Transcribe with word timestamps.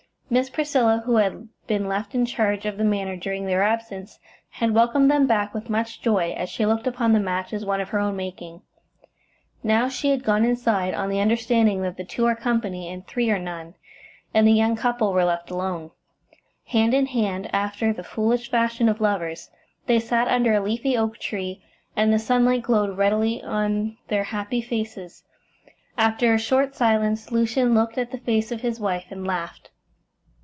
Miss 0.33 0.49
Priscilla, 0.49 1.03
who 1.05 1.17
had 1.17 1.49
been 1.67 1.89
left 1.89 2.15
in 2.15 2.25
charge 2.25 2.65
of 2.65 2.77
the 2.77 2.85
Manor 2.85 3.17
during 3.17 3.45
their 3.45 3.63
absence, 3.63 4.17
had 4.49 4.71
welcomed 4.73 5.11
them 5.11 5.27
back 5.27 5.53
with 5.53 5.69
much 5.69 6.01
joy, 6.01 6.33
as 6.37 6.47
she 6.49 6.65
looked 6.65 6.87
upon 6.87 7.11
the 7.11 7.19
match 7.19 7.51
as 7.51 7.65
one 7.65 7.81
of 7.81 7.89
her 7.89 7.99
own 7.99 8.15
making. 8.15 8.61
Now 9.61 9.89
she 9.89 10.09
had 10.09 10.23
gone 10.23 10.45
inside, 10.45 10.93
on 10.93 11.09
the 11.09 11.19
understanding 11.19 11.81
that 11.81 11.99
two 12.07 12.25
are 12.27 12.33
company 12.37 12.87
and 12.87 13.05
three 13.05 13.29
are 13.29 13.37
none, 13.39 13.73
and 14.33 14.47
the 14.47 14.53
young 14.53 14.77
couple 14.77 15.11
were 15.11 15.25
left 15.25 15.51
alone. 15.51 15.91
Hand 16.67 16.93
in 16.93 17.07
hand, 17.07 17.49
after 17.53 17.91
the 17.91 18.01
foolish 18.01 18.49
fashion 18.49 18.87
of 18.87 19.01
lovers, 19.01 19.49
they 19.87 19.99
sat 19.99 20.29
under 20.29 20.53
a 20.53 20.61
leafy 20.61 20.95
oak 20.95 21.17
tree, 21.17 21.61
and 21.93 22.13
the 22.13 22.17
sunlight 22.17 22.63
glowed 22.63 22.97
redly 22.97 23.43
on 23.43 23.97
their 24.07 24.23
happy 24.23 24.61
faces. 24.61 25.25
After 25.97 26.33
a 26.33 26.39
short 26.39 26.73
silence 26.73 27.33
Lucian 27.33 27.75
looked 27.75 27.97
at 27.97 28.11
the 28.11 28.17
face 28.19 28.49
of 28.53 28.61
his 28.61 28.79
wife 28.79 29.07
and 29.09 29.27
laughed. 29.27 29.67